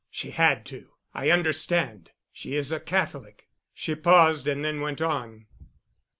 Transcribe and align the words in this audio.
"She 0.09 0.31
had 0.31 0.65
to—I 0.65 1.29
understand—she 1.29 2.55
is 2.55 2.71
a 2.71 2.79
Catholic——" 2.79 3.47
She 3.71 3.93
paused 3.93 4.47
and 4.47 4.65
then 4.65 4.81
went 4.81 4.99
on. 4.99 5.45